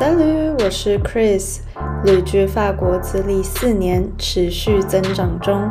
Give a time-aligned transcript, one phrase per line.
[0.00, 1.58] Salut，我是 Chris，
[2.04, 5.70] 旅居法国资历四年，持续增长中。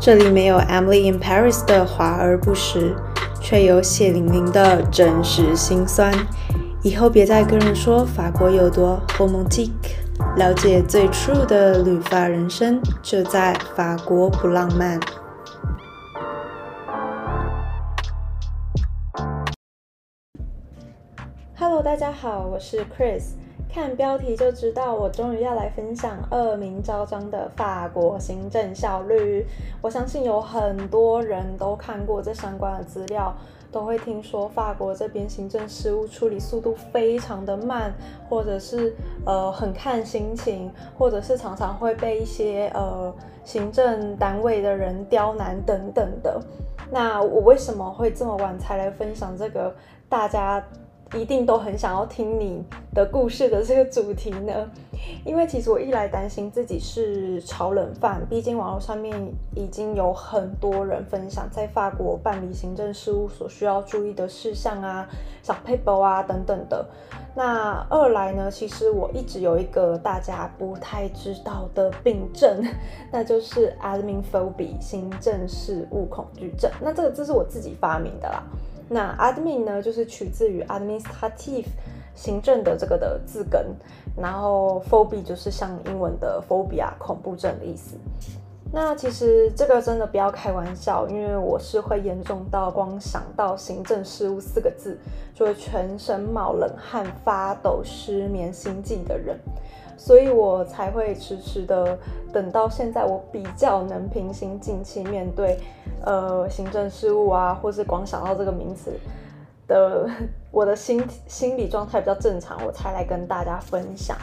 [0.00, 2.96] 这里没有 Emily in Paris 的华而不实，
[3.42, 6.14] 却有血淋淋的真实心酸。
[6.82, 9.68] 以后别再跟人说法国有多 romantic，
[10.38, 14.98] 了解最 true 的旅法人生，就在法国不浪漫。
[21.58, 23.24] Hello，大家好，我是 Chris。
[23.72, 29.46] 看标题就知道，我终于要来分享恶名昭彰的法国行政效率。
[29.80, 33.32] 我相信有很多人都看过这相关的资料，
[33.70, 37.92] 都会听说法国这边行政事务处理速度非常的慢，
[38.28, 38.94] 或者是
[39.24, 46.40] 呃很看心情，或者是常常会被一些呃行政单位的人刁难等等的。
[46.90, 49.72] 那我为什么会这么晚才来分享这个
[50.08, 50.64] 大家？
[51.14, 52.62] 一定都很想要听你
[52.94, 54.70] 的故事的这个主题呢，
[55.24, 59.18] 因为其实我一来担心自己是炒冷饭，毕竟网络上面
[59.54, 65.08] 已经有很多人分享在法国办理行政事务所需要注意的事项啊、
[65.42, 66.86] 小 paper 啊等等的。
[67.34, 72.62] 那二来呢，其实我一直有一个大家不太知道的病症，
[73.10, 76.70] 那就是 admin phobia 行政事务恐惧症。
[76.80, 78.42] 那这个字是我自己发明的啦。
[78.88, 81.66] 那 admin 呢，就是取自于 administrative
[82.14, 83.66] 行政的这个的字根，
[84.16, 87.96] 然后 phobia 就是像英文的 phobia 恐怖症的意思。
[88.70, 94.98] 那其实这个真的不要开玩笑，因为我是会严重到光想到行政事务四个字
[95.34, 99.38] 就会全身冒冷汗、发抖、失眠、心悸的人。
[99.98, 101.98] 所以我才会迟迟的
[102.32, 105.58] 等到现在，我比较能平心静气面对，
[106.04, 108.92] 呃，行政事务啊，或是光想到这个名词
[109.66, 110.08] 的，
[110.52, 114.16] 我的心心理状态比较正常，我才来跟大家分享。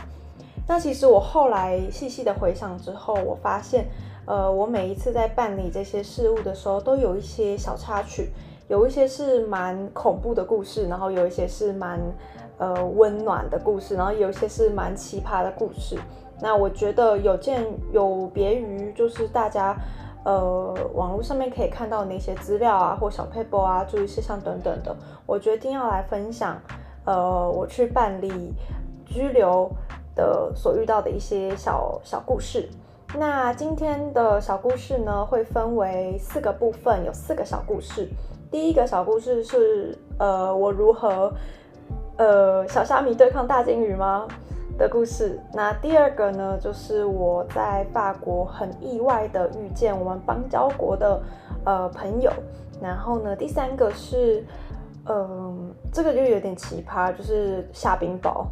[0.65, 3.85] 那其实我后来细细的回想之后，我发现，
[4.25, 8.29] 呃，我每一次在办理这些事务的时候，都有一些小插曲，
[8.69, 11.99] 有一些是蛮恐怖的故事，然后有一些是蛮。
[12.57, 15.97] 呃，温暖的故事，然后有些是蛮奇葩的故事。
[16.41, 19.75] 那我觉得有件有别于就是大家
[20.23, 24.95] 呃网络上面可以看到那些资料啊，或小 paper 啊，注意事项等等的，
[25.25, 26.57] 我决定要来分享。
[27.05, 28.53] 呃，我去办理
[29.05, 29.69] 拘留
[30.15, 32.69] 的所遇到的一些小小故事。
[33.17, 38.09] 那今天的小故事呢，会分为四个部分，有四个小故事。
[38.49, 41.33] 第一个小故事是呃，我如何。
[42.17, 44.25] 呃，小虾米对抗大金鱼吗
[44.77, 45.37] 的故事？
[45.53, 51.21] 那第二个呢，就是我在法国很意外的遇见我们邦交国的
[51.65, 52.31] 呃朋友。
[52.81, 54.45] 然后呢，第三个是，
[55.07, 58.45] 嗯，这个就有点奇葩，就是下冰雹。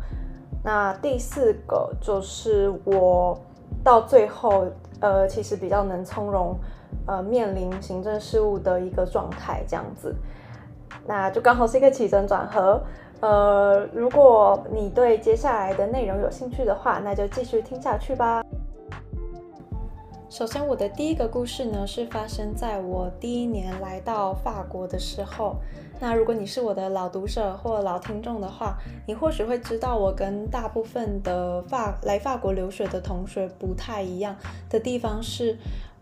[0.62, 3.38] 那第四个就是我
[3.82, 4.66] 到最后，
[5.00, 6.54] 呃，其实比较能从容，
[7.06, 10.14] 呃，面临行政事务的一个状态这样子。
[11.06, 12.82] 那就刚好是一个起承转合。
[13.24, 18.44] 呃，如果你对接下来的内容有兴趣的话，那就继续听下去吧。
[20.30, 25.56] 首先，我的第一个故事呢，是发生在我第一年来到法国的时候。
[26.02, 28.76] 那如果你是我的老读者或老听众的话，
[29.08, 34.36] 你或许会知道我跟大部分的法来法国留学的同学不太一样
[34.70, 35.58] 的地方是，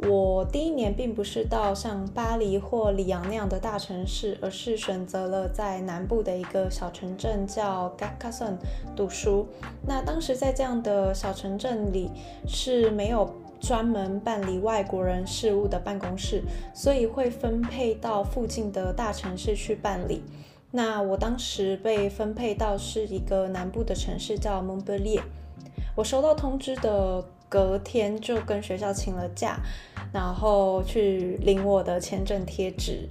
[0.08, 8.58] 我第一年并不是到像巴黎或里昂那样的大城市，而是选择了在南部的一个小城镇叫 g a c a s o n
[8.96, 9.48] 读书。
[9.88, 12.10] 那当时在这样的小城镇里
[12.48, 13.30] 是没有。
[13.62, 16.42] 专门办理外国人事务的办公室，
[16.74, 20.24] 所以会分配到附近的大城市去办理。
[20.72, 25.22] 那我当时被分配到是一个南部的城市，叫蒙特利。
[25.96, 29.60] 我收到通知的隔天就跟学校请了假，
[30.14, 33.10] 然后去领我的签证贴纸。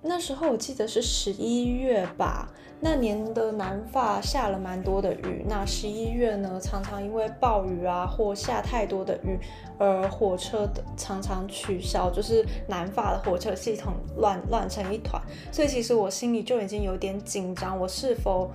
[0.00, 2.48] 那时候我记得是十一月吧。
[2.80, 9.36] 那年的南法下了蛮多的雨，那十一月呢，常常因为暴雨啊或下太多的雨，
[9.80, 18.48] 而火车常常取消，就是南法的火车系统乱乱成一团，所以其实我心里就已经有点紧张，我是否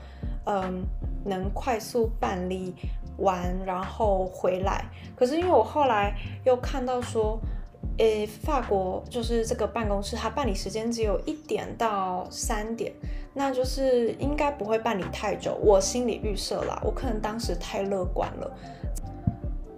[0.45, 0.85] 嗯
[1.25, 2.73] 能快速办理
[3.17, 4.85] 完然后回来？
[5.15, 6.15] 可是因为我后来
[6.45, 7.39] 又看到说。
[7.99, 12.91] 诶，法国就是这个办公室，它办理时间只有一点到三点，
[13.35, 15.55] 那就是应该不会办理太久。
[15.61, 18.51] 我心里预设啦，我可能当时太乐观了。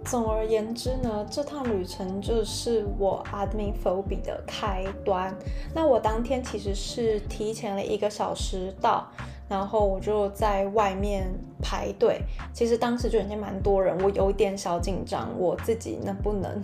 [0.02, 5.36] 总而言之呢，这趟旅程就是我 admin phobia 的开端。
[5.74, 9.06] 那我当天其实是提前了一个小时到，
[9.48, 11.26] 然后我就在外面
[11.62, 12.20] 排队。
[12.52, 16.62] 其实当时就已经蛮多人，我有一点小紧张，我自己能不能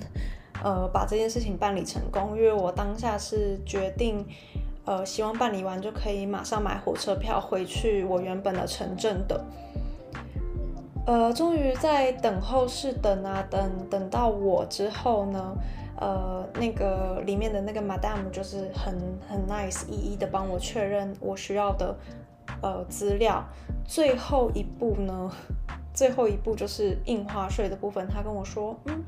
[0.62, 2.36] 呃把这件事情办理成功？
[2.36, 4.26] 因为我当下是决定，
[4.84, 9.44] 呃，希望办理完就可以马上买火车票回去我原本的城镇的。
[11.04, 15.52] 呃，终于在等候室等啊等，等到我之后呢，
[16.00, 18.96] 呃，那个里面的那个 madam 就是很
[19.28, 21.92] 很 nice，一一的帮我确认我需要的
[22.62, 23.44] 呃资料。
[23.84, 25.30] 最后一步呢，
[25.92, 28.08] 最后一步就是印花税的部分。
[28.08, 29.02] 他跟我说，嗯，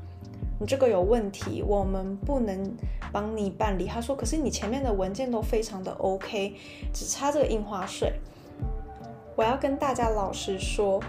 [0.59, 2.71] 你这个有问题，我们不能
[3.11, 3.87] 帮你办理。
[3.87, 6.55] 他说，可是你前面的文件都非常的 OK，
[6.93, 8.13] 只差这个印花税。
[9.35, 11.01] 我要跟大家老实说。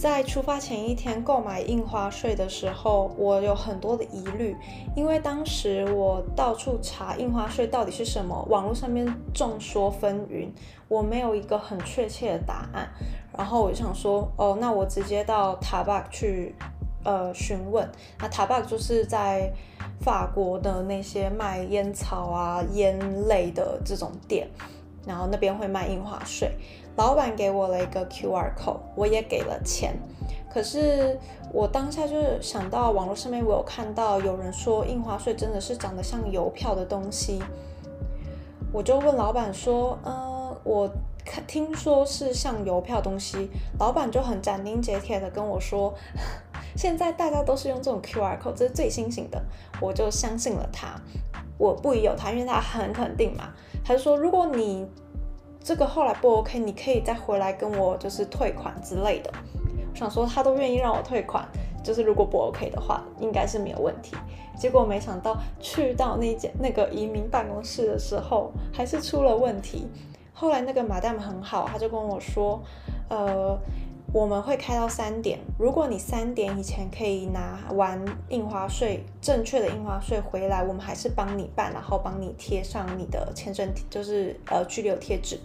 [0.00, 4.56] 在出发前一天购买印花税的时候，我有很多的疑虑，
[4.96, 10.48] 因为当时我到处查印花税到底是什么，网络上面众说纷纭，
[10.88, 12.88] 我没有一个很确切的答案。
[13.36, 16.54] 然后我就想说，哦，那我直接到 Tabac 去，
[17.04, 17.86] 呃，询问。
[18.20, 19.52] 那 Tabac 就是在
[20.00, 22.98] 法国的那些卖烟草啊、烟
[23.28, 24.48] 类的这种店，
[25.06, 26.50] 然后那边会卖印花税。
[26.96, 29.94] 老板给我了一个 QR code，我也给了钱。
[30.52, 31.18] 可是
[31.52, 37.40] 我当下就是想到网络上面，我有看到有人说印花税真的是长得像邮票的东西，
[38.72, 40.90] 我就问老板说：“嗯，我
[41.46, 43.48] 听说是像邮票东西。”
[43.78, 45.94] 老板就很斩钉截铁的跟我说
[46.76, 49.40] ：“现在大家都是用这种 QR code，这是最新型的。”
[49.80, 51.00] 我就相信了他，
[51.56, 53.50] 我不疑有他，因为他很肯定嘛。
[53.84, 54.88] 他就说：“如果你……”
[55.70, 59.30] 这个后来不 OK，你可以再回来跟我就是退款之类的。
[59.92, 61.46] 我想说他都愿意让我退款，
[61.80, 64.16] 就是如果不 OK 的话，应该是没有问题。
[64.58, 69.86] 结果没想到去到那间那个移民办公室的时候，还是出了问题。
[70.34, 72.60] 后来那个马大很好，他就跟我说，
[73.08, 73.56] 呃。
[74.12, 85.38] 我们会开到三点，如果你三点以前可以拿完印花税正确的印花税回来，我们还是帮你办，然后帮你贴上你的签证，就是呃居留贴纸。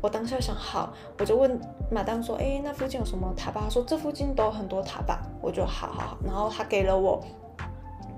[0.00, 1.56] 我当下想好，我就问
[1.88, 3.60] 马当说，哎，那附近有什么塔巴？
[3.60, 5.22] 他说这附近都很多塔吧。
[5.40, 7.22] 我就好好好，然后他给了我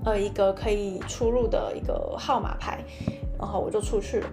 [0.06, 2.82] 呃一个可以出入的一个号码牌，
[3.38, 4.28] 然后我就出去了。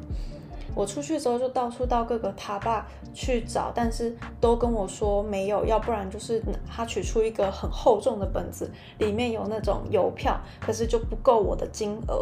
[0.73, 12.21] 我出去之后就到处到各个塔坝去找，但是都跟我说没有，要不然就是他取出一个很厚重的本子，里面有那种邮票，可是就不够我的金额。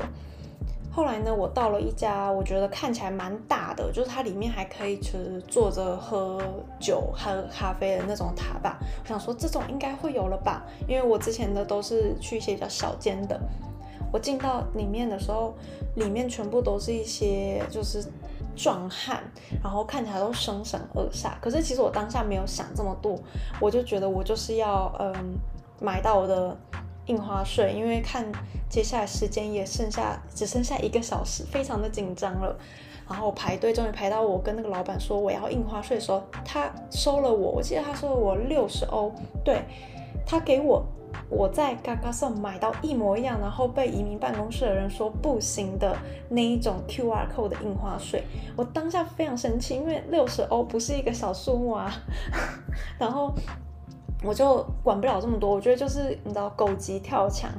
[0.91, 6.41] 后来呢，我到了一家我觉得看起来蛮大的，就是它里面还可以就是坐着喝
[6.79, 8.75] 酒、喝咖啡的那种塔坝。
[9.03, 13.39] 我想说这种应该会有了吧，因为我之前的都是去一些比较小间的。
[14.11, 15.53] 我进到里面的时候，
[15.95, 18.03] 里面全部都是一些就是。
[18.55, 19.23] 壮汉，
[19.63, 21.31] 然后看起来都凶神恶煞。
[21.41, 23.17] 可是其实我当下没有想这么多，
[23.59, 25.13] 我就觉得我就是要嗯
[25.81, 26.57] 买到我的
[27.05, 28.25] 印花税，因为看
[28.69, 32.55] 接下来时间也剩下只剩下一个小时，非常的紧张了。
[33.07, 39.11] 然后排队终于排到我跟那个老板说我要印花税的时候，他收了我，我记得他收了我六十欧，
[39.43, 39.63] 对
[40.25, 40.85] 他给我。
[41.29, 45.95] 我在嘎嘎上买到一模一样，然后被移民办公室的人说不行的
[46.29, 48.23] 那一种 QR code 的印花税，
[48.55, 51.91] 我当下非常生气，因为六十欧不是一个小数目啊。
[52.99, 53.33] 然后
[54.23, 57.49] 我就管不了这么多，我觉得就是你知道狗急跳墙，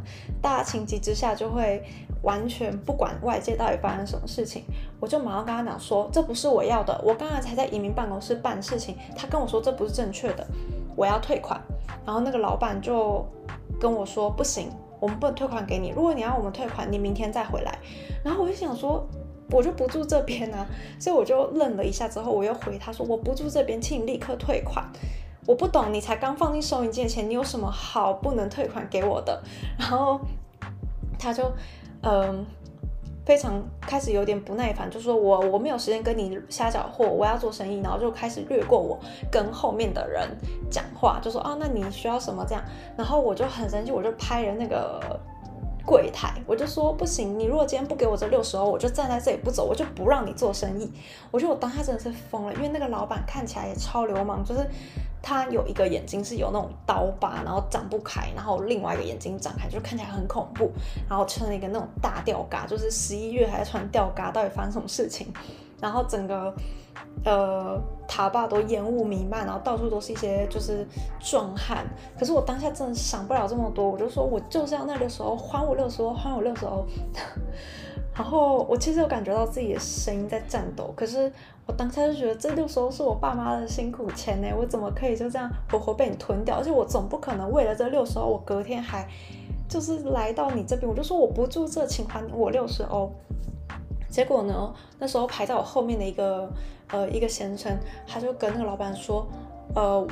[0.43, 1.83] 大家情急之下就会
[2.23, 4.65] 完全不管外界到底发生什么事情，
[5.01, 10.47] 我就马上跟他讲说这不是我要的，我刚才才在移民办公室办事情，他跟我说这不是正确的，
[10.97, 11.61] 我要退款。
[12.05, 13.25] 然后那个老板就
[13.79, 15.91] 跟我说：“不行，我们不能退款给你。
[15.91, 17.79] 如果你要我们退款，你明天再回来。”
[18.25, 19.07] 然后我就想说
[19.53, 20.67] ：“我就不住这边啊！”
[20.99, 24.85] 所以我就愣了一下，之后我又回他说：“我不住这边，请你立刻退款。”
[25.47, 29.43] 我不懂，你才刚放进收银机的钱，你有什么好不能退款给我的？
[29.79, 30.21] 然后
[31.19, 31.53] 他就
[32.03, 32.45] 嗯。
[33.25, 38.99] 非常开始有点不耐烦，就说我我没有时间跟你瞎搅和，我要做生意，然后就开始略过我
[39.31, 40.29] 跟后面的人
[40.71, 42.65] 讲话，就说啊，那你需要什么这样？
[42.97, 45.21] 然后我就很生气，我就拍了那个
[45.91, 50.89] 柜台，我就说不行，你如果今天不给我这六十欧，我就站在这里不走，我就不让你做生意。
[51.33, 54.65] 我觉得我当下真的是疯了，因为那个老板看起来也超流氓，就是。
[55.23, 60.73] 他有一个眼睛是有那种刀疤，然后长不开，然后另外一个眼睛长开，就看起来很恐怖。
[61.11, 65.31] 然后穿了一个那种大吊嘎，就是十一月还在穿吊嘎，到底发生什么事情？
[65.79, 66.51] 然后整个
[67.25, 70.87] 呃塔坝都烟雾弥漫，然后到处都是一些就是
[71.21, 71.87] 壮汉。
[72.19, 76.85] 可是我当下真的想不了这么多，我就说我就是要那个时候还我六十欧，还我六十欧。
[78.13, 81.33] 然后我其实有感觉到自己的声音在颤抖，可是
[81.65, 86.57] 我当下就觉得这六十欧是我爸妈的辛苦钱呢，我怎么可以就这样活活被你吞掉？
[86.57, 89.09] 而且我总不可能为了这六十欧，我隔天还
[89.69, 93.11] 就是来到你这边，我就说我不住这，请还我六十欧。
[94.11, 96.51] 结果呢，那时候排在我后面的一个
[96.89, 99.27] 呃一个先生，他就跟那个老板说，
[99.75, 100.07] 呃，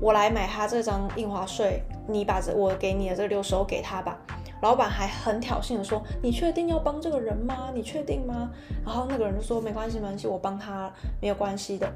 [0.00, 4.16] 我来买他这张印花税，你把这我给你的这六十欧给他吧。
[4.62, 7.70] 老板还很挑衅的说：“你确定要帮这个人吗？
[7.74, 8.50] 你确定吗？”
[8.84, 11.90] 然后那个人就说：“没关系，没关系，我帮他没有关系的。”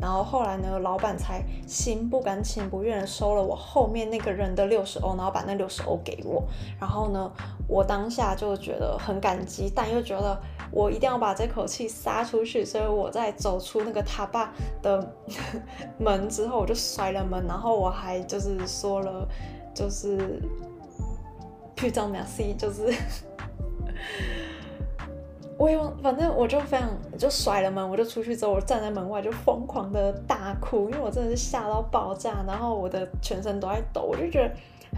[0.00, 6.42] 然后后来呢，老板才心不甘情不愿的收了我后面那个人的六十欧，然后把那六十欧给我。
[6.80, 7.30] 然后呢，
[7.68, 12.64] 我当下就觉得很感激，但又觉得我一定要把这口气撒出去。
[12.64, 15.14] 所以我在走出那个他爸的
[15.98, 19.28] 门之后，我就摔了门，然后我还就是说了，
[19.74, 20.40] 就是。
[21.78, 22.90] 去找 Merci，就是
[25.58, 34.50] 我也，反正我就非常就甩了门，我就出去之后，我站在门外就疯狂的大哭，因为我真的是吓到爆炸，然后我的全身都在抖，我就觉得。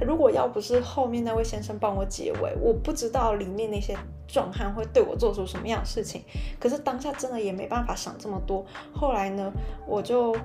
[0.07, 6.23] 如果要不是后面那位先生帮我解围，我不知道里面那些壮汉会对我做出什么样的事情。
[6.61, 8.65] 可是当下真的也没办法想这么多。
[8.95, 9.51] 后来呢，
[9.87, 10.37] 我就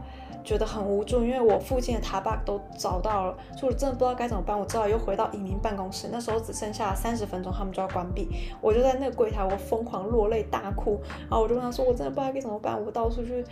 [0.43, 4.59] 觉得很无助，因为我附近的塔巴都找到了，就我真的不知道该怎么办。
[4.59, 8.27] 我只好又回到移民办公室，那时候只剩下三十分钟，他们就要关闭。
[8.59, 10.99] 我就在那个柜台，我疯狂落泪大哭，
[11.29, 13.45] 然后我就跟他说，我真的不知道该怎么办，我到处去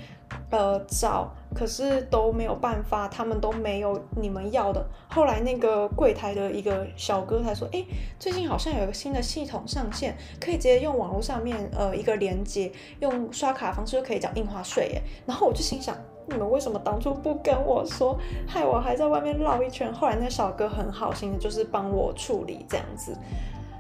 [0.50, 4.86] 呃找，可是都没有办法，他们都没有你们要的。
[5.10, 5.82] 后来那个。
[5.96, 7.86] 柜台的一个小哥他说：“哎，
[8.18, 15.02] 最近好像有一个新的系统上线，可以直接用网络上面呃一个连接，用刷卡方式就可以缴印花税。”耶。
[15.26, 15.96] 然后我就心想：
[16.28, 18.18] 你们为什么当初不跟我说？
[18.48, 19.94] 害我还在外面绕一圈。
[19.94, 23.14] 后来那小哥很好心的，就是帮我处理这样子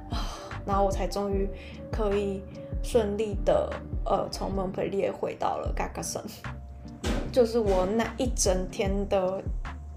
[0.10, 0.18] 啊，
[0.66, 1.50] 然后我才终于
[1.92, 2.42] 可以
[2.84, 3.70] 顺利的
[4.06, 6.22] 呃从蒙培利回到了嘎嘎森，
[7.32, 9.42] 就是我那一整天的。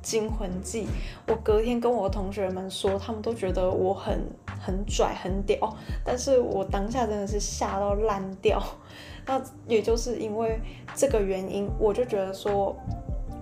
[0.05, 0.87] 惊魂记，
[1.27, 4.21] 我隔天跟我同学们说，他们都觉得我很
[4.65, 5.59] 很拽很屌，
[6.05, 8.63] 但是我当下真的是吓到烂掉。
[9.27, 10.61] 那也就是因为
[10.95, 12.77] 这个原因，我就觉得说，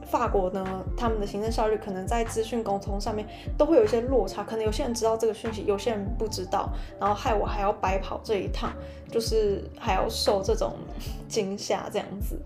[0.06, 0.64] 法国呢，
[0.96, 3.26] 他们的行政效率可能在资讯沟通上面
[3.58, 6.68] 都会有一些落差，可能有些人知道这个讯息，有些人不知道，
[7.00, 8.72] 然后害我还要白跑这一趟，
[9.10, 10.74] 就是还要受这种
[11.28, 12.40] 惊吓这样子。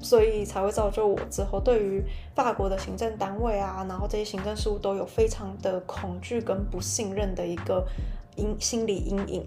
[0.00, 2.02] 所以才会造就我之后对于
[2.34, 7.86] 法国的行政单位啊，然后这些行政事务都有非常的恐惧跟不信任的一个
[8.36, 9.46] 阴心理阴影。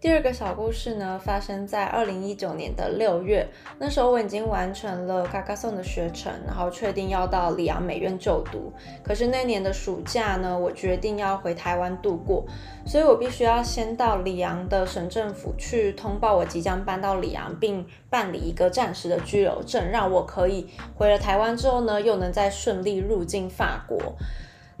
[0.00, 3.44] 第二个小故事呢，发生在二零一九年的六月。
[3.80, 8.72] 那时候我已经完成了卡卡颂的学程，然后确定要到里昂美院就读。
[9.02, 12.46] 可是那年的暑假呢，我决定要回台湾度过，
[12.86, 23.98] 所以我必须要先到里昂的省政府去通报我即将搬到里昂，并办理一个暂时的居留证，让我可以回了台湾之后呢，又能再顺利入境法国。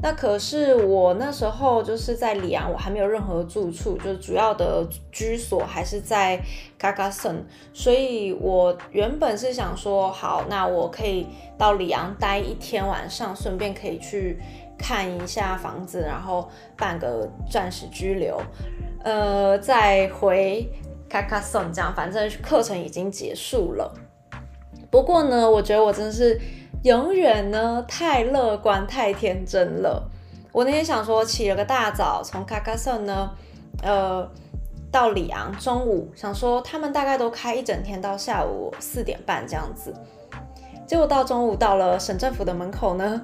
[0.00, 6.36] 那可是我那时候就是在里昂，我还没有任何住处，就是主要的居所还是在
[6.78, 11.26] g a g a s o n 所以我原本是想说，好，那我可以
[11.58, 14.38] 到里昂待一天晚上，顺便可以去
[14.78, 18.40] 看一下房子，然后办个暂时居留，
[19.02, 20.70] 呃，再回
[21.08, 23.92] g a g a s o n 这样，反正课程已经结束了。
[24.92, 26.40] 不过呢，我觉得我真的是。
[26.84, 30.08] 永远呢，太乐观，太天真了。
[30.52, 33.30] 我那天想说，起了个大早，从卡卡森呢，
[33.82, 34.28] 呃，
[34.90, 39.92] 到里昂，中午想说他们大概都开一整天，到下午四点半这样子。
[40.86, 43.20] 结果到中午到了省政府的门口呢，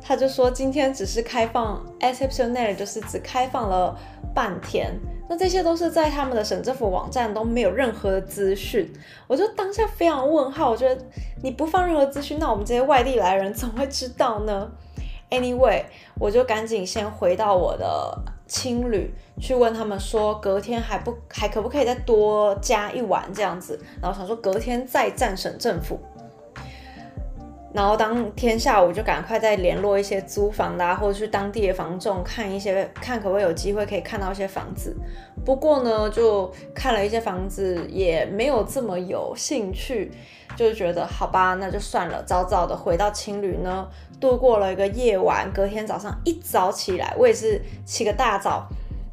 [0.00, 3.96] 他就说今天只是开放 exceptional，就是只开放了
[4.34, 4.94] 半天。
[5.28, 8.90] 那这些都是在他们的省政府网站都没有任何的资讯，
[9.26, 10.70] 我就当下非常问号。
[10.70, 11.00] 我觉得
[11.42, 14.70] 你不放任何资讯，那我们这些外地来人怎么会知道呢
[15.30, 15.84] ？Anyway，
[16.18, 26.00] 我就赶紧先回到我的青旅去问他们说，隔天还不还可不可以再多加一晚这样子，然后想说隔天再战省政府。
[27.72, 34.96] 然后当天下午就赶快再联络一些租房的，或者去当地的房仲，看一些看可不可以有机会可以看到一些房子。
[35.44, 40.10] 不过呢，就看了一些房子，也没有这么有兴趣，
[40.56, 42.22] 就觉得好吧，那就算了。
[42.22, 43.86] 早早的回到青旅呢，
[44.18, 45.50] 度过了一个夜晚。
[45.52, 48.66] 隔天早上一早起来，我也是起个大早，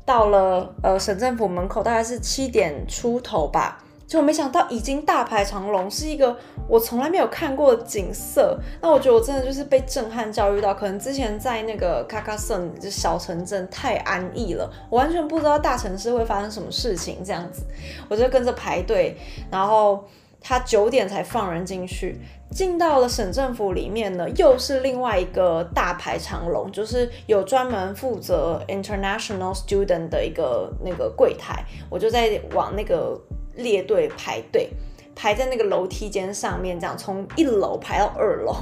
[0.05, 3.83] 到了呃省政府门口，大概是七点出头吧。
[4.07, 8.57] 就没想到已经大排长龙，是一个我从来没有看过的景色。
[8.79, 17.23] 那我觉得我真的就是被震撼教育到，可能之前在那个卡卡森这小城镇太安逸了，我完全不知道大城市会发生什么事情。
[17.25, 17.63] 这样子，
[18.07, 19.17] 我就跟着排队，
[19.49, 20.03] 然后
[20.39, 22.19] 他九点才放人进去，
[22.51, 33.19] 进到了省政府里面呢，又是另外一个大排长龙，就是有专门负责 international student 的一个那个柜台，我就在往那个。
[33.55, 34.69] 列队排队，
[35.15, 38.55] 排在那个楼梯间上面，这样从一楼排到二楼，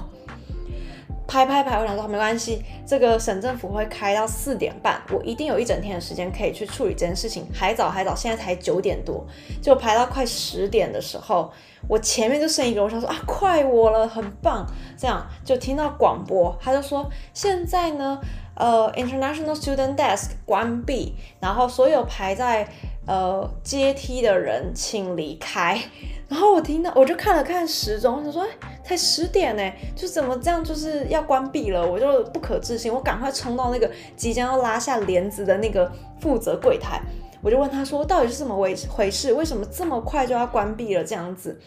[1.28, 1.80] 排排排。
[1.80, 7.46] 我想说没关系，这个省政府会开到四点半，我一定有一整天的时间可以去处理这件事情。
[7.54, 9.26] 还早还早，现在才九点多，
[9.62, 11.52] 就排到快十点的时候，
[11.88, 14.66] 我前面就剩一个，我想说啊，快我了，很棒。
[14.96, 18.20] 这样就听到广播，他就说现在呢，
[18.56, 22.68] 呃，International Student Desk 关闭，然后所有排在。
[23.06, 25.78] 呃，阶梯的人请离开。
[26.30, 28.48] 然后我听到，我就看了看时钟，我想说
[28.84, 35.92] ：“才十点呢，就怎么这样，就是要关闭了。”我就不可置信，我赶快冲到那个即将要拉下帘子的那个
[36.22, 37.00] 负责柜台，
[37.44, 39.34] 我就问他说：“到底是怎么回回事？
[39.34, 41.04] 为什么这么快就要关闭了？
[41.04, 41.60] 这样子？”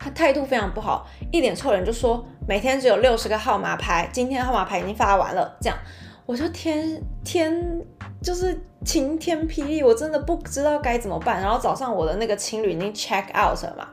[0.00, 5.78] 他态度非常不好，一脸臭脸，就说：“每天只有六十个号码牌，今天号码牌已经发完了。”这样，
[6.26, 7.84] 我就天天。
[8.20, 11.40] 就是晴天霹雳，我真的不知道该怎么办。
[11.40, 13.88] 然后早上我的那个情侣已经 check out 了嘛，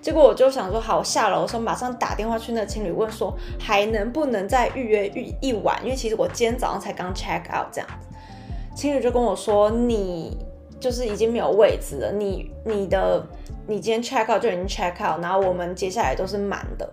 [0.00, 5.76] 结果我就想说，好，我下楼的时候马上打电话去那情侣问说，还能不能再预约预一晚？
[5.82, 8.06] 因为其实我今天早上才刚 check out 这样子。
[8.76, 10.38] 情侣就跟我说，你
[10.78, 13.26] 就是已经没有位置了，你你的
[13.66, 16.88] 你今天 check out 就已经 check out，然后我们接下来都是满的。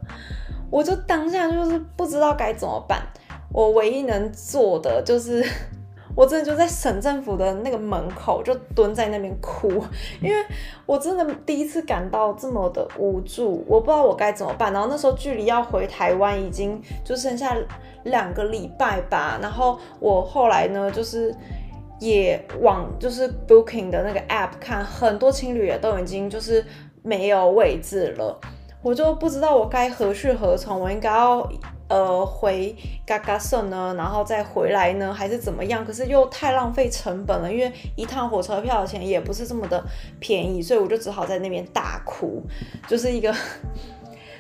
[0.72, 3.04] 我就当下就是不知道该怎么办，
[3.52, 5.46] 我唯一能做的就是。
[6.16, 9.70] 我真的就在省政府的那个门口，就蹲在那边哭，
[10.22, 10.46] 因为
[10.86, 14.72] 我真的第一次感到这么的无助，我不知道我该怎么办。
[14.72, 17.58] 然后那时候距离要回台湾已经就剩下
[18.04, 19.40] 两个礼拜吧。
[19.42, 21.34] 然后我后来呢，就是
[22.00, 26.64] 也往就是 Booking 的那个 App 看，很多情侣也都已经就是
[27.02, 28.40] 没有位置了，
[28.84, 31.50] 我就不知道我该何去何从，我应该要。
[31.94, 32.76] 呃，回
[33.06, 35.86] 嘎嘎省呢，然后再回来呢，还是怎么样？
[35.86, 39.84] 可是又太浪费成本了，因为一趟火车票的钱也不是这么的
[40.20, 42.42] 便宜，所以我就只好在那边大哭，
[42.88, 43.32] 就是一个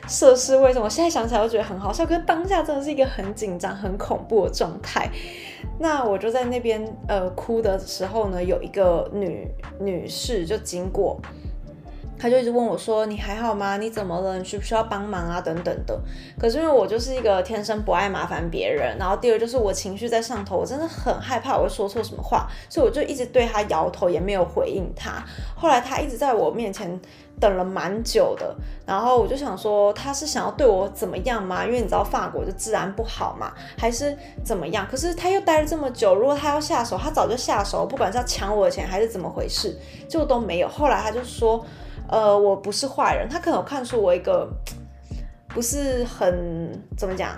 [0.07, 0.81] 涉世未深。
[0.81, 5.07] 我现在想起来都觉得很好笑，可是当下真的是一个很紧张、很恐怖的状态。
[5.77, 9.47] 那我就在那边呃哭的时候呢，有一个女
[9.79, 11.21] 女士就经过。
[12.23, 13.75] 他就一直问我说：“你还好吗？
[13.75, 14.37] 你怎么了？
[14.37, 15.41] 你需不需要帮忙啊？
[15.41, 15.99] 等等的。”
[16.39, 25.21] 可是因为我就是一个天生不爱麻烦别人，然后第二就是我情绪在上头，我真的很害怕我会说错什么话，所以我就一直对他摇头，也没有回应他。
[25.53, 26.97] 后来他一直在我面前
[27.41, 28.55] 等了蛮久的，
[28.85, 31.65] 然后我就想说他是想要对我怎么样吗？
[31.65, 34.87] 因为你知道法国就治安不好嘛，还是怎么样？
[34.89, 40.69] 可是他又待了这么久，如果他要下手，他早就下手，不管是要抢我的钱还是怎么回事，就都没有。
[40.69, 41.65] 后来他就说。
[42.09, 44.47] 呃，我不是坏人，他可能有看出我一个
[45.49, 47.31] 不是很怎么讲，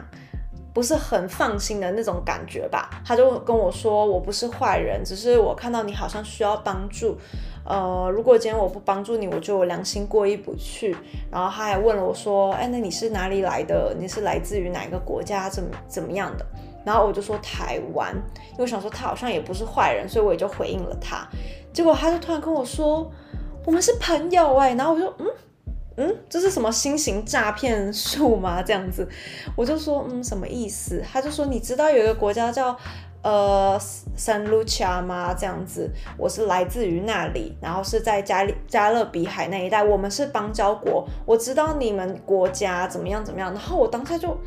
[0.74, 2.90] 不是很放心的那种感觉吧。
[3.06, 7.18] 他就跟我说，我不是坏人，只是我看到你好像需要帮助。
[7.66, 10.96] 呃，如果今天我不帮助你，我就良心过意不去。
[11.32, 13.96] 然后他还问了我说，哎，那你是哪里来的？
[13.98, 15.50] 你是来自于哪个国家？
[15.50, 16.46] 怎么怎么样的？
[16.86, 18.14] 然后我就说台湾，
[18.52, 21.28] 因为想说他好像也不是坏人，所以我也就回应了他。
[21.74, 23.12] 结果他就突然跟我说。
[23.66, 25.28] 我们是朋友哎，然后我就嗯
[25.98, 28.62] 嗯，这是什么新型诈骗术吗？
[28.62, 29.08] 这样子，
[29.56, 31.02] 我就说嗯，什么意思？
[31.12, 32.78] 他就说你知道有一个国家叫
[33.24, 33.80] 呃
[34.18, 35.34] San Lucia 吗？
[35.34, 41.08] 这样子，我是来自于那里，然后是在加加勒比海那一带，我们是邦交国。
[41.26, 44.38] 我知道你们国家怎么样怎么样，然后我当下就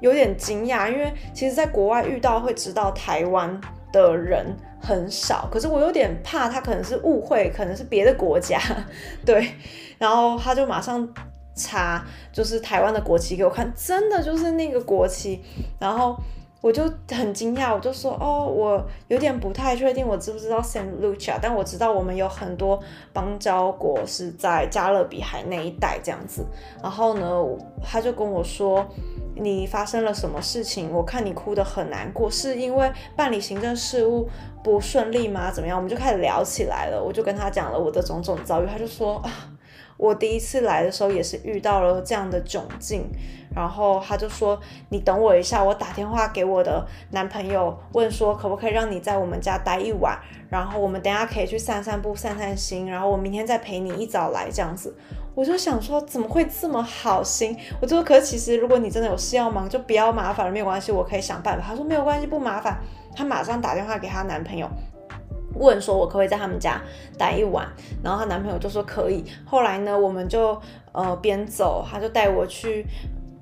[0.00, 3.60] 有点惊讶，因为其实在国外遇到会知道台湾
[3.92, 4.56] 的人。
[4.84, 8.60] 很少，可是我有点怕他可能是误会，可能是别的国家，
[9.24, 9.54] 对，
[9.96, 11.08] 然后他就马上
[11.54, 15.40] 查，就是台湾的国旗给我看，真的就是那个国旗，
[15.78, 16.18] 然后
[16.62, 22.80] 我就很惊讶，我就说哦，我有点不太确定，我知不知道 Saint Lucia，但我知道我们有很多
[23.12, 26.46] 邦交国是在加勒比海那一带这样子，
[26.82, 27.44] 然后呢，
[27.82, 28.86] 他就跟我说。
[29.34, 30.92] 你发生了什么事情？
[30.92, 34.28] 我看你哭得很难过，是因为办理行政事务
[34.62, 35.50] 不顺利吗？
[35.50, 35.74] 怎么样？
[35.78, 37.02] 我们就开始聊起来了。
[37.02, 39.30] 我就跟他讲了我的种种遭遇，他就说啊，
[40.02, 43.08] 我第一次来的时候也是遇到了这样的窘境，
[43.54, 44.60] 然后他就说
[44.90, 50.18] ：“你等我一下，我打电话给我的男朋友，问说可不可以让你在我们家待一晚，
[50.50, 54.92] 然后我们等下可以去散散步、散散心，然后我明天再陪你一早来这样子。”
[55.36, 57.56] 我就想说，怎么会这么好心？
[57.80, 61.64] 我就说，可是其实如果你真的有事要忙，就不要麻烦了，没有关系，我可以想办法。
[61.68, 62.76] 他说没有关系，不麻烦。
[63.14, 64.68] 他马上打电话给她男朋友，
[65.54, 66.80] 问说我可不可以在他们家
[67.18, 67.66] 待一晚，
[68.02, 69.24] 然后她男朋友就说可以。
[69.44, 70.60] 后来呢，我们就
[70.92, 72.84] 呃边走，他就带我去。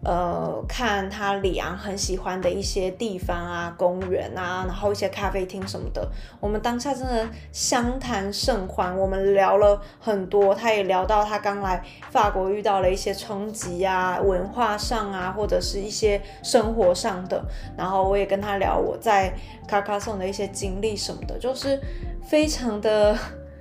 [0.02, 6.08] 呃，看他里昂很喜欢的一些地方啊，公园啊，然后一些咖啡厅什么的。
[6.40, 17.44] 我们当下真的相谈甚欢，我们聊了很多，他也聊到他刚来法国遇到了一些冲击啊，文化上啊，或者是一些生活上的。
[17.76, 19.34] 然后我也跟他聊我在
[19.68, 21.78] 卡卡颂的一些经历什么的，就是
[22.22, 23.14] 非常的，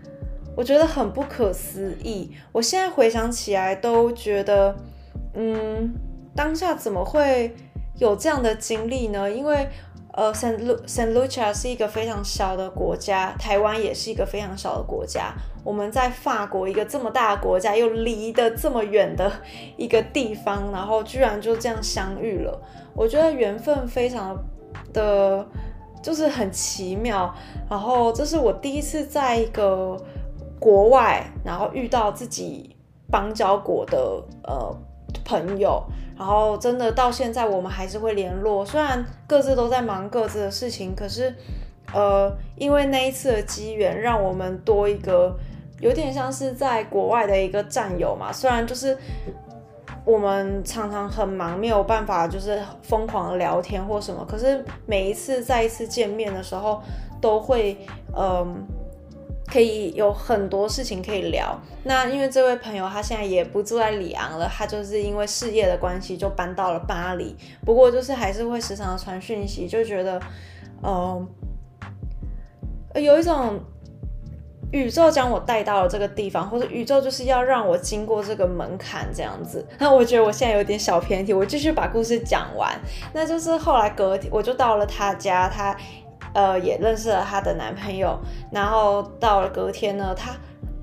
[0.56, 2.32] 我觉得很不可思议。
[2.54, 4.74] 我现在回想起来都觉得，
[5.34, 5.94] 嗯。
[6.40, 7.54] 当下怎么会
[7.98, 9.30] 有这样的经历呢？
[9.30, 9.68] 因为
[10.14, 15.34] 呃，San Lu San Lucia 是一个非常小的国家，台湾也是一个非常小的国家。
[15.66, 19.30] 我们在法国一个这么大的国家，又离得这么远的
[19.76, 22.58] 一个地方，然后居然就这样相遇了。
[22.96, 24.42] 我觉得缘分非常
[24.94, 25.46] 的，
[26.02, 27.36] 就是很奇妙。
[27.70, 29.98] 然后这是我第一次在一个
[30.58, 32.74] 国外，然后遇到自己
[33.12, 34.74] 邦交国的呃
[35.30, 35.84] 朋友。
[36.18, 38.66] 然后真的到现在，我们还是会联络。
[38.66, 41.34] 虽然各自都在忙各自的事情，可是，
[41.94, 45.34] 呃，因为那一次的机缘，让我们多一个
[45.80, 48.34] 有点像是在国外的一个战友嘛。
[48.34, 48.98] 虽然就是
[50.04, 56.82] 我们常常很忙，没有办法就是疯狂聊天或什么，可是每一次再一次见面的时候，
[57.22, 57.78] 都会
[58.14, 58.68] 嗯。
[59.52, 61.60] 可以有很多事情可以聊。
[61.84, 67.36] 那因为这位朋友他现在也不住在里昂了，他就是因为事业的关系就搬到了巴黎。
[67.66, 70.22] 不过就是还是会时常传讯息，就觉得，
[70.82, 71.28] 呃，
[72.96, 73.60] 有一种
[74.72, 79.66] 宇宙将我带到了这个地方，或者宇宙就是要让我经过这个门槛这样子。
[79.80, 82.80] 那我觉得我现在有点小偏题，我继续把故事讲完。
[83.14, 85.76] 那就是后来隔天我就到了他家，他。
[86.34, 88.18] 呃，也认识了她的男朋友，
[88.52, 90.36] 然后到了隔天呢，她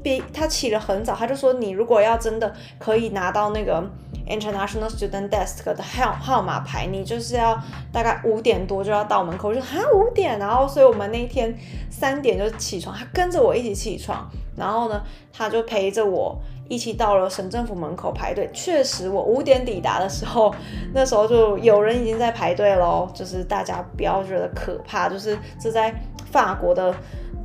[0.03, 3.83] 比她起了很早，她就说你如果要真的可以拿到那个
[4.29, 7.61] International Student Desk 的号号码牌，你就是要
[7.93, 11.57] 大概五点多就要到门口，我就哈五点，然后所以我们那一天
[11.91, 16.39] 三点就起床，她跟着我一起起床，然后呢，她就陪着我。
[16.69, 20.55] 一起到了省政府门口排队，确实，我五点抵达的时候，
[20.93, 23.09] 那时候就有人已经在排队喽。
[23.15, 25.95] 就是大家不要觉得可怕，就是这在
[26.31, 26.95] 法国的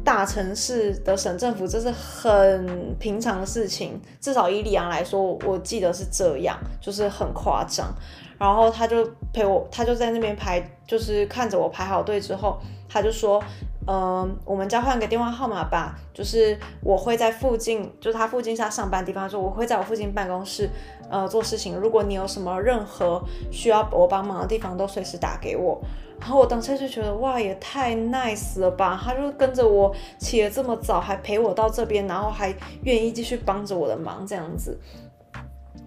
[0.03, 3.99] 大城市的省政府，这是很平常的事情。
[4.19, 7.93] 至少以里昂来说，我记得是这样，就是很夸张。
[8.37, 13.41] 然后他就陪我，他就在那边排，就是看着我排好队之后，他就说。
[13.87, 15.97] 嗯，我们交换个电话号码吧。
[16.13, 20.69] 就是我会在附近，就是他附近是他上班地方，说我会在我附近办公室，
[21.09, 21.75] 呃，做事情。
[21.75, 25.81] 如果你有什么任何需要我帮忙的地方，都随时打给我。
[26.19, 28.99] 然后我当时就觉得，哇，也太 nice 了吧！
[29.03, 34.79] 他就跟着我起得这么早，还陪我到这边，然后还愿意继续帮着我的忙，这样子。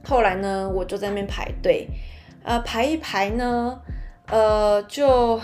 [0.05, 1.87] 后来呢，我就在那边排队，
[2.43, 3.79] 呃，排一排呢，
[4.27, 5.39] 呃，就。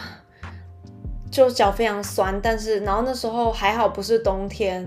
[1.30, 4.84] 就脚非常酸，但是然后那时候还好不是冬天，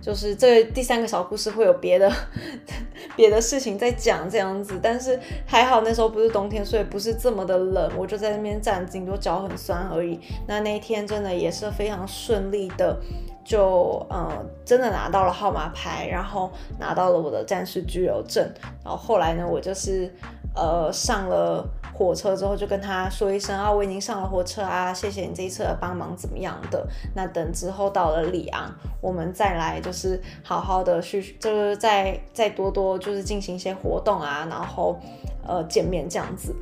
[0.00, 2.12] 就是这第三个小故事会有别的
[3.16, 10.20] 别的事情在讲这样子，但是还好那时候不是冬天，所以不是这么的冷，我就在那边站，顶多脚很酸而已。
[10.46, 13.00] 那那一天真的也是非常顺利的，
[13.42, 18.46] 就呃真的拿到了号码牌，然后拿到了我的战士居留证，
[18.84, 20.12] 然后后来呢，我就是
[20.56, 21.64] 呃上了。
[21.98, 26.86] 火车之后就跟他说一声啊，我已经上了火车啊，谢谢你这一次的帮忙，怎么样的？
[27.14, 35.00] 那等之后到了里昂，我们再来就是好好的去，就是再再多多就是进行一些活动啊，然后
[35.48, 36.54] 呃见面这样子，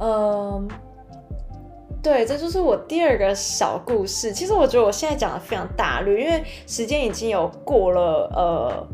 [0.00, 0.68] 嗯，
[2.02, 4.32] 对，这就是我第二个小故事。
[4.32, 8.86] 其实我觉得我现在讲的非常大略，因为时间已经有过了呃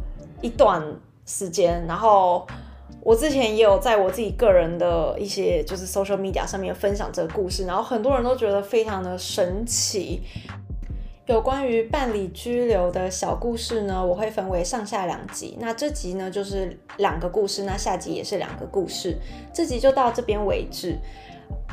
[0.43, 0.83] 一段
[1.25, 2.47] 时间，然后。
[3.09, 10.21] 我之前也有在我自己个人的一些就是 social media 上面分享这个故事，然后很多人都觉得非常的神奇。
[11.25, 15.57] 有关于办理拘留的小故事呢，我会分为上下两集。
[15.59, 19.16] 那这集呢就是两个故事，那下集也是两个故事。
[19.55, 20.99] 这集就到这边为止。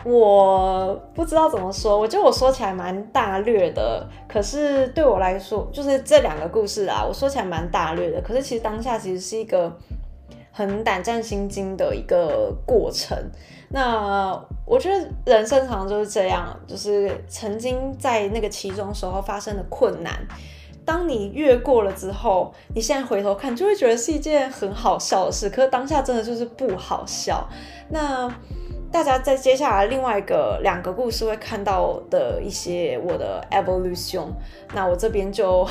[0.05, 9.77] 我不知道怎么说，我觉得我说起来蛮大略的，可是对我来说，就是这两个故事啊，我说起来蛮大略的，可是其实当下其实是一个
[10.57, 13.17] 很胆战心惊的一个过程。
[13.67, 14.31] 那
[14.65, 20.13] 我觉得人生常常就是这样，就是曾经在那个其中时候发生的困难，
[20.85, 25.49] 当你越过了之后，你现在回头看，就会觉得是一件很好笑的事。
[25.49, 27.45] 可是当下真的就是不好笑。
[27.89, 28.33] 那
[28.91, 34.27] 大家在接下来另外一个两个故事会看到的一些我的 evolution，
[34.73, 35.67] 那我这边就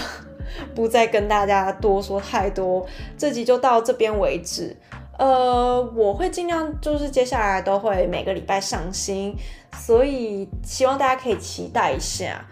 [0.74, 4.76] 不再跟大家多说太多，这集就到这边为止。
[5.18, 9.36] 呃，我会尽量就是接下来都会每个礼拜上新，
[9.76, 12.44] 所以希望大家可以期待一下。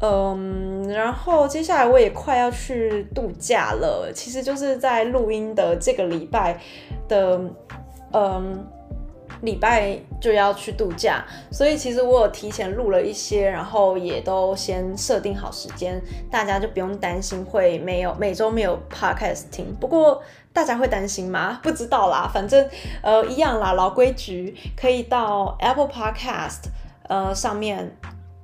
[0.00, 6.58] 嗯，然后接下来我也快要去度假了，其实就是在录音的这个礼拜
[7.08, 7.40] 的，
[8.12, 8.66] 嗯。
[9.42, 16.00] 礼拜就要去度假，所以其实我有提前录了一些，然后也都先设定好时间，
[16.30, 19.74] 大家就不用担心会没有每周没有 podcast 听。
[19.80, 21.60] 不过大家会担心吗？
[21.62, 22.68] 不知道啦，反正
[23.02, 26.68] 呃一样啦，老规矩，可以到 Apple Podcast
[27.08, 27.96] 呃上面，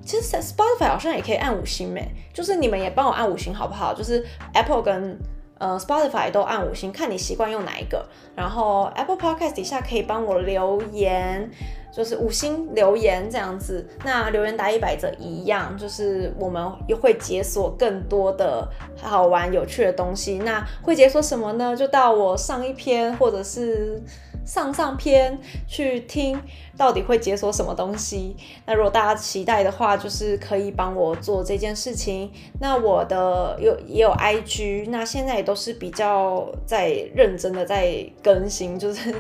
[0.05, 3.95] 其实 Spotify 好像也可以按五星诶，就是你们也帮我按五星好不好？
[3.95, 5.17] 就是 Apple 跟
[5.59, 8.07] 呃，Spotify 都按五星，看你习惯用哪一个。
[8.35, 11.51] 然后 Apple Podcast 底下可以帮我留言，
[11.93, 13.87] 就是五星留言这样子。
[14.05, 18.69] 那留言打一百则一样，就是我们又会解锁更多的
[19.03, 20.39] 好玩有趣的东西。
[20.39, 21.77] 那会解锁什么呢？
[21.77, 24.03] 就到我上一篇或者是。
[24.49, 26.41] 上上篇去听，
[26.75, 28.35] 到底会解锁什么东西？
[28.65, 32.31] 那如果大家期待的话，就是可以帮我做这件事情。
[32.59, 39.15] 那我的有也有 IG，那现在也都是比较在认真的在更新，就是。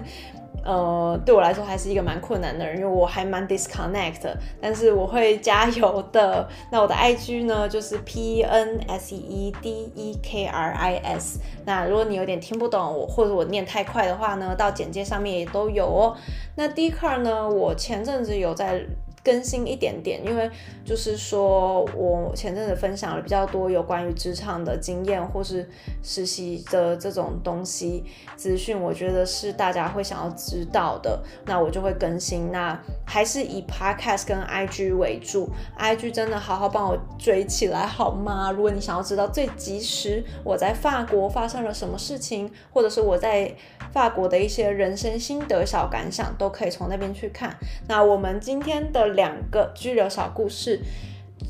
[0.69, 4.21] 呃，对我来说还是一个蛮困难的人，因为我还蛮 disconnect，
[4.61, 6.47] 但是我会加油的。
[6.71, 11.41] 那我的 IG 呢，就是 P N S E D E K R I S。
[11.65, 16.15] 那如果你有点听不懂我，或者我念太快的话呢，到简介上面也都有哦。
[16.57, 18.85] 那 D car 呢，我前阵子有在。
[19.25, 20.49] 更新一点点，因为
[20.85, 25.69] 就是说我前阵子分享了比较多有关于职场的经验或是
[26.03, 28.05] 实习的这种东西
[28.37, 32.53] 资讯，我觉得是大家会想要知道的，那我就会更新。
[32.53, 38.53] 那还是以 Podcast 跟 IG 为主，IG 真的好好帮我追起来好吗？
[38.53, 43.53] 如果你想要知道最及时我在法国发生了什么事情，或者是我在
[43.93, 47.55] 法国的一些人生心得小感想，都可以从那边去看。
[47.89, 49.08] 那我们今天的。
[49.09, 50.81] 两个拘留小故事，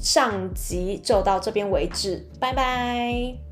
[0.00, 3.47] 上集就到这边为止，拜拜。